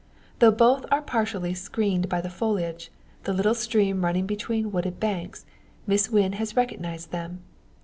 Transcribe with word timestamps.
Though 0.39 0.49
both 0.49 0.87
are 0.89 1.03
partially 1.03 1.53
screened 1.53 2.09
by 2.09 2.21
the 2.21 2.29
foliage, 2.31 2.89
the 3.25 3.33
little 3.33 3.53
stream 3.53 4.03
running 4.03 4.25
between 4.25 4.71
wooded 4.71 4.99
banks, 4.99 5.45
Miss 5.85 6.09
Wynn 6.09 6.33
has 6.33 6.55
recognised 6.57 7.11
them. 7.11 7.43